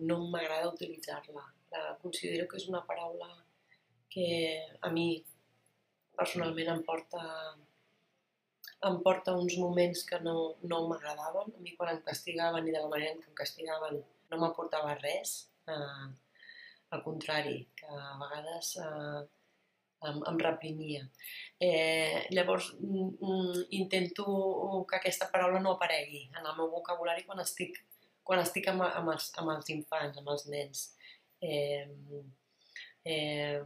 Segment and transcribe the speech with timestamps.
[0.00, 1.44] no m'agrada utilitzar-la.
[2.02, 3.28] Considero que és una paraula
[4.12, 4.28] que
[4.80, 5.08] a mi
[6.18, 7.24] personalment em porta,
[8.88, 10.36] em porta uns moments que no,
[10.70, 11.52] no m'agradaven.
[11.54, 14.00] A mi quan em castigaven i de la manera en què em castigaven
[14.30, 15.40] no m'aportava res.
[15.68, 16.08] Uh,
[16.96, 19.20] al contrari, que a vegades uh,
[20.08, 21.02] em, em reprimia.
[21.60, 24.24] Eh, llavors, mm, mm, intento
[24.88, 27.76] que aquesta paraula no aparegui en el meu vocabulari quan estic,
[28.28, 30.84] quan estic amb, amb, els, amb els infants, amb els nens.
[31.40, 31.86] Eh,
[33.08, 33.60] eh,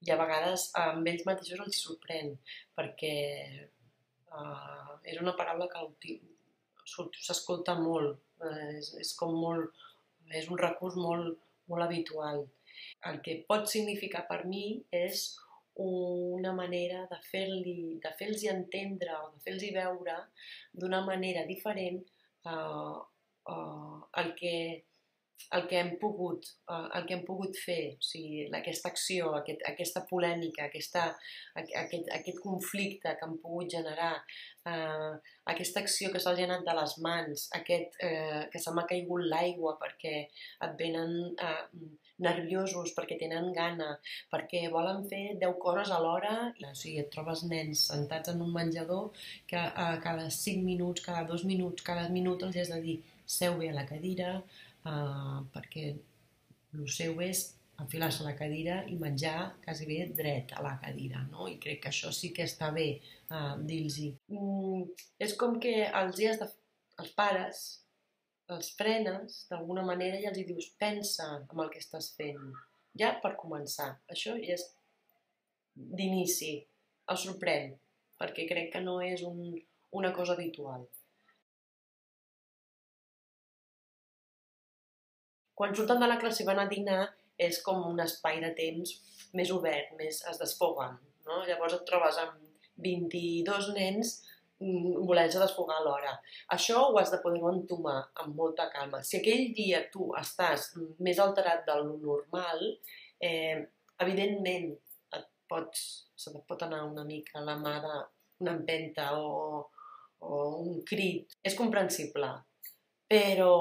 [0.00, 2.32] I a vegades amb ells mateixos els sorprèn,
[2.78, 3.16] perquè
[3.60, 6.16] eh, és una paraula que
[6.88, 9.84] s'escolta molt, eh, és, és com molt,
[10.40, 11.36] és un recurs molt,
[11.68, 12.46] molt habitual
[13.08, 14.64] el que pot significar per mi
[14.94, 15.22] és
[15.80, 17.68] una manera de fer-los
[18.04, 20.16] de fer entendre o de fer-los veure
[20.82, 22.02] d'una manera diferent
[22.44, 22.98] uh,
[24.20, 24.56] el que
[25.56, 30.04] el que hem pogut, el que hem pogut fer, o sigui, aquesta acció, aquest, aquesta
[30.10, 31.06] polèmica, aquesta,
[31.56, 34.12] aquest, aquest conflicte que han pogut generar,
[34.70, 35.16] uh,
[35.54, 39.26] aquesta acció que se'ls ha anat de les mans, aquest, uh, que se m'ha caigut
[39.32, 40.14] l'aigua perquè
[40.68, 41.90] et venen uh,
[42.22, 43.94] nerviosos, perquè tenen gana,
[44.30, 46.34] perquè volen fer 10 coses alhora.
[46.68, 49.08] O sigui, et trobes nens sentats en un menjador
[49.50, 53.56] que uh, cada 5 minuts, cada 2 minuts, cada minut els has de dir seu
[53.60, 54.36] bé a la cadira,
[54.84, 55.88] uh, perquè
[56.76, 57.46] el seu és
[57.80, 61.48] enfilar-se a la cadira i menjar quasi bé dret a la cadira, no?
[61.48, 62.88] I crec que això sí que està bé
[63.30, 64.10] uh, dir-los-hi.
[64.32, 64.88] Mm,
[65.26, 66.50] és com que els has de...
[67.00, 67.62] els pares
[68.54, 72.50] els frenes d'alguna manera i els hi dius pensa en el que estàs fent.
[72.98, 73.90] Ja per començar.
[74.10, 74.64] Això ja és
[75.74, 76.56] d'inici.
[77.10, 77.76] El sorprèn,
[78.20, 79.54] perquè crec que no és un,
[80.00, 80.86] una cosa habitual.
[85.60, 87.02] Quan surten de la classe i van a dinar
[87.46, 88.94] és com un espai de temps
[89.36, 90.94] més obert, més es desfoguen.
[91.26, 91.42] No?
[91.44, 92.38] Llavors et trobes amb
[92.80, 94.14] 22 nens
[94.62, 96.14] mm, volent-se desfogar alhora.
[96.56, 99.02] Això ho has de poder entomar amb molta calma.
[99.04, 100.70] Si aquell dia tu estàs
[101.04, 102.64] més alterat del normal,
[103.20, 103.60] eh,
[104.00, 104.70] evidentment
[105.20, 109.66] et pots, se et pot anar una mica la mà d'una empenta o,
[110.24, 111.36] o un crit.
[111.44, 112.32] És comprensible,
[113.12, 113.52] però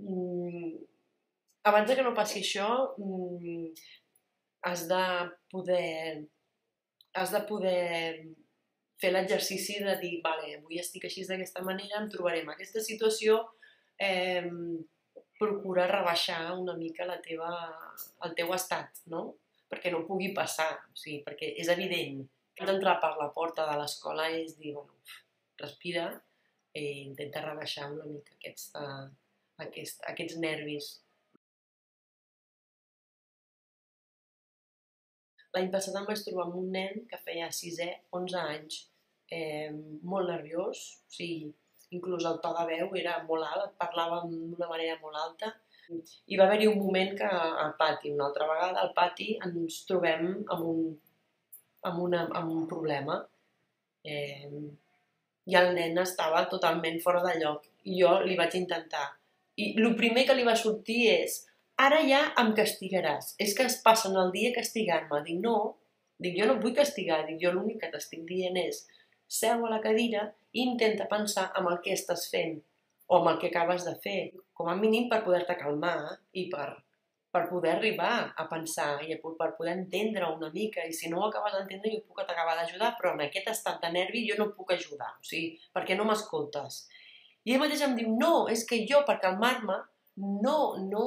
[0.00, 0.78] mm,
[1.64, 3.72] abans de que no passi això, mm,
[4.68, 5.04] has de
[5.50, 6.26] poder
[7.12, 8.26] has de poder
[9.00, 13.40] fer l'exercici de dir, vale, avui estic així d'aquesta manera, em trobarem aquesta situació,
[13.98, 14.46] eh,
[15.40, 17.50] procura rebaixar una mica la teva,
[18.26, 19.22] el teu estat, no?
[19.72, 22.20] Perquè no pugui passar, o sigui, perquè és evident
[22.54, 25.00] que d'entrar per la porta de l'escola és dir, bueno,
[25.62, 26.10] respira
[26.76, 28.82] i intenta rebaixar una mica aquesta,
[29.64, 30.90] aquest, aquests nervis
[35.54, 37.88] L'any passat em vaig trobar amb un nen que feia 6è,
[38.18, 38.76] 11 anys,
[39.34, 39.70] eh,
[40.12, 41.50] molt nerviós, o sigui,
[41.96, 45.50] inclús el to de veu era molt alt, parlava d'una manera molt alta.
[46.30, 47.26] I va haver-hi un moment que
[47.64, 50.84] al pati, una altra vegada al pati, ens trobem amb un,
[51.90, 53.18] amb una, amb un problema.
[54.06, 54.46] Eh,
[55.50, 57.66] I el nen estava totalment fora de lloc.
[57.90, 59.08] I jo li vaig intentar.
[59.58, 61.40] I el primer que li va sortir és
[61.80, 63.34] ara ja em castigaràs.
[63.40, 65.22] És que es passen el dia castigant-me.
[65.26, 65.56] Dic, no,
[66.20, 68.84] dic, jo no vull castigar, dic, jo l'únic que t'estic dient és
[69.30, 72.58] seu a la cadira i intenta pensar en el que estàs fent
[73.10, 74.20] o amb el que acabes de fer,
[74.54, 76.66] com a mínim per poder-te calmar i per,
[77.34, 80.84] per poder arribar a pensar i per poder entendre una mica.
[80.86, 83.90] I si no ho acabes d'entendre, jo puc acabar d'ajudar, però en aquest estat de
[83.94, 86.84] nervi jo no puc ajudar, o sigui, perquè no m'escoltes.
[87.46, 89.78] I ell mateix em diu, no, és que jo, per calmar-me,
[90.44, 91.06] no, no,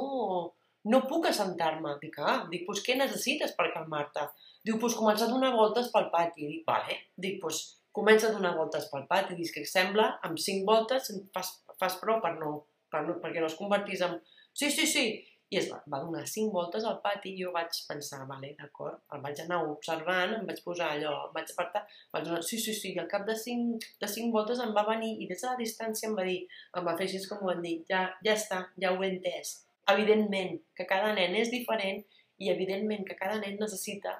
[0.92, 1.96] no puc assentar-me.
[2.02, 4.26] Dic, ah, dic, doncs què necessites per calmar-te?
[4.64, 6.46] Diu, doncs comença a donar voltes pel pati.
[6.50, 6.98] Dic, vale.
[7.26, 7.62] Dic, doncs
[7.94, 9.36] comença a donar voltes pel pati.
[9.40, 12.56] Dic, que sembla, amb cinc voltes fas, fas prou per no,
[12.92, 14.18] per no, perquè no es convertís en...
[14.54, 15.06] Sí, sí, sí.
[15.52, 19.02] I es va, va donar cinc voltes al pati i jo vaig pensar, vale, d'acord,
[19.14, 21.82] el vaig anar observant, em vaig posar allò, em vaig apartar,
[22.16, 24.86] vaig donar, sí, sí, sí, i al cap de cinc, de cinc voltes em va
[24.88, 26.40] venir i des de la distància em va dir,
[26.80, 29.52] em va fer així com ho han dit, ja, ja està, ja ho he entès,
[29.92, 32.04] evidentment que cada nen és diferent
[32.42, 34.14] i evidentment que cada nen necessita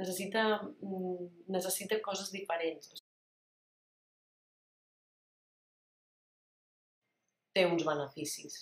[0.00, 3.02] necessita, mm, necessita coses diferents.
[7.54, 8.60] Té uns beneficis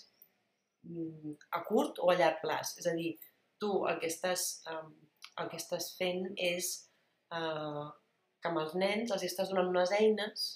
[0.82, 2.74] mm, a curt o a llarg plaç.
[2.80, 3.12] És a dir,
[3.60, 4.46] tu el que estàs,
[5.38, 6.70] el que estàs fent és
[7.34, 7.86] uh,
[8.40, 10.48] que amb els nens els estàs donant unes eines,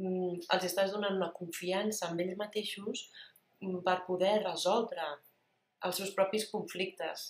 [0.00, 3.06] mm, els estàs donant una confiança en ells mateixos
[3.60, 5.06] per poder resoldre
[5.86, 7.28] els seus propis conflictes,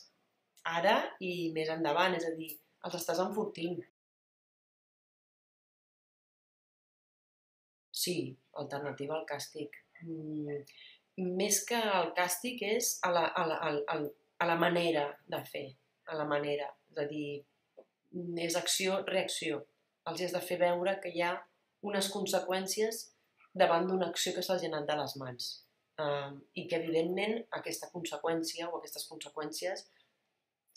[0.68, 2.50] ara i més endavant, és a dir,
[2.84, 3.80] els estàs enfortint.
[7.98, 8.16] Sí,
[8.62, 9.74] alternativa al càstig.
[10.04, 10.62] Mm,
[11.40, 13.58] més que el càstig és a la, a, la,
[13.94, 13.98] a,
[14.38, 15.66] a la manera de fer,
[16.06, 16.68] a la manera.
[16.92, 17.40] És a dir,
[18.46, 19.64] és acció-reacció.
[20.08, 21.34] Els has de fer veure que hi ha
[21.88, 23.08] unes conseqüències
[23.58, 25.50] davant d'una acció que se'ls ha anat de les mans.
[25.98, 29.88] Um, I que, evidentment, aquesta conseqüència o aquestes conseqüències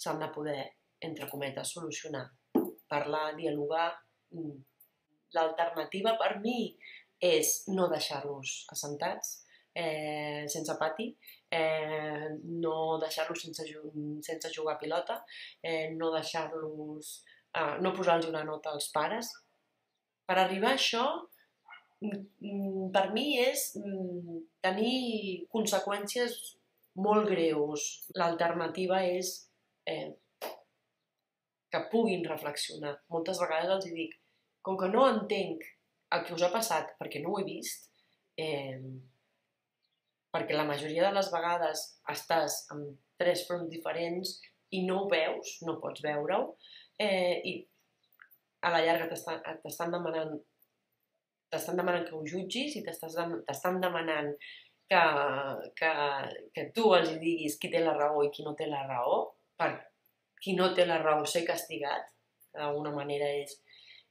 [0.02, 0.64] s'han de poder,
[1.06, 2.28] entre cometes, solucionar.
[2.90, 3.92] Parlar, dialogar...
[4.36, 4.60] Mm.
[5.32, 6.74] L'alternativa per mi
[7.24, 9.30] és no deixar-los assentats,
[9.80, 11.06] eh, sense pati,
[11.56, 12.28] eh,
[12.64, 13.64] no deixar-los sense,
[14.28, 15.24] sense jugar a pilota,
[15.64, 17.24] eh, no deixar-los,
[17.56, 19.32] eh, no posar-los una nota als pares.
[20.28, 21.06] Per arribar a això,
[22.02, 26.38] per mi és mm, tenir conseqüències
[27.02, 27.86] molt greus.
[28.18, 29.36] L'alternativa és
[29.88, 30.10] eh,
[31.72, 32.98] que puguin reflexionar.
[33.14, 34.18] Moltes vegades els dic,
[34.66, 35.64] com que no entenc
[36.16, 37.88] el que us ha passat perquè no ho he vist,
[38.42, 38.82] eh,
[40.34, 42.86] perquè la majoria de les vegades estàs en
[43.22, 44.40] tres fronts diferents
[44.76, 46.56] i no ho veus, no pots veure-ho,
[47.00, 47.60] eh, i
[48.62, 50.36] a la llarga t'estan demanant
[51.52, 54.32] t'estan demanant que ho jutgis i t'estan demanant
[54.92, 55.04] que,
[55.80, 55.92] que,
[56.56, 59.22] que tu els diguis qui té la raó i qui no té la raó,
[59.60, 59.72] per
[60.42, 62.10] qui no té la raó ser castigat,
[62.56, 63.54] d'alguna manera és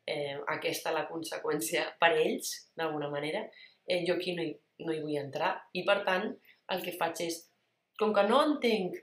[0.08, 3.42] eh, aquesta la conseqüència per ells, d'alguna manera,
[3.86, 4.54] eh, jo aquí no hi,
[4.86, 5.52] no hi vull entrar.
[5.76, 6.28] I per tant,
[6.72, 7.40] el que faig és,
[8.00, 8.96] com que no entenc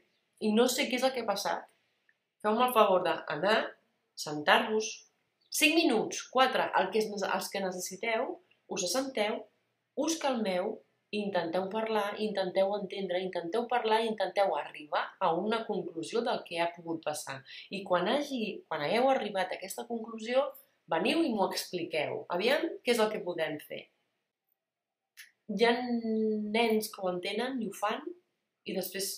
[0.47, 1.67] i no sé què és el que ha passat,
[2.41, 3.57] feu-me el favor d'anar,
[4.17, 4.89] sentar-vos,
[5.49, 8.35] 5 minuts, 4, el que, els que necessiteu,
[8.73, 9.39] us assenteu,
[9.97, 10.75] us calmeu,
[11.15, 16.71] intenteu parlar, intenteu entendre, intenteu parlar i intenteu arribar a una conclusió del que ha
[16.75, 17.39] pogut passar.
[17.71, 20.43] I quan, hagi, quan hagueu arribat a aquesta conclusió,
[20.91, 22.25] veniu i m'ho expliqueu.
[22.35, 23.85] Aviam què és el que podem fer.
[25.47, 28.03] Hi ha nens que ho entenen i ho fan
[28.67, 29.13] i després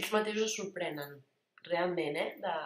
[0.00, 1.14] ells mateixos es sorprenen,
[1.68, 2.30] realment, eh?
[2.42, 2.58] De...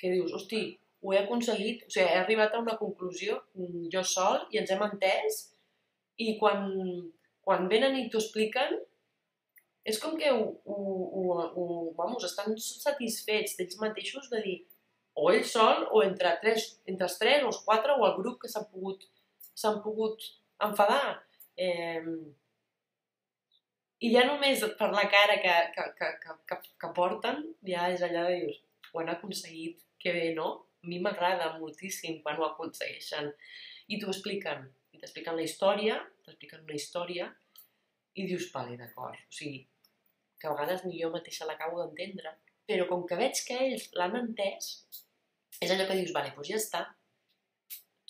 [0.00, 0.62] Que dius, hosti,
[1.00, 4.72] ho he aconseguit, o sigui, he arribat a una conclusió mm, jo sol i ens
[4.74, 5.40] hem entès
[6.20, 6.66] i quan,
[7.44, 8.76] quan venen i t'ho expliquen
[9.90, 10.76] és com que ho, ho,
[11.20, 11.22] ho,
[11.56, 11.64] ho,
[11.96, 14.58] vamos, estan satisfets d'ells mateixos de dir
[15.20, 18.38] o ell sol o entre, tres, entre els tres o els quatre o el grup
[18.42, 19.02] que s'han pogut,
[19.56, 20.28] s'han pogut
[20.68, 21.16] enfadar.
[21.56, 22.04] Eh,
[24.00, 28.28] I ja només per la cara que, que, que, que, que porten, ja és allà
[28.28, 28.58] de dir,
[28.92, 30.52] ho han aconseguit, que bé, no?
[30.82, 33.32] A mi m'agrada moltíssim quan ho aconsegueixen.
[33.92, 34.68] I t'ho expliquen.
[34.94, 37.28] I t'expliquen la història, t'expliquen una història,
[38.18, 39.18] i dius, vale, d'acord.
[39.30, 39.64] O sigui,
[40.40, 42.34] que a vegades ni jo mateixa l'acabo d'entendre,
[42.68, 44.72] però com que veig que ells l'han entès,
[45.60, 46.82] és allò que dius, vale, doncs ja està,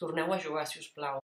[0.00, 1.20] torneu a jugar, si us plau.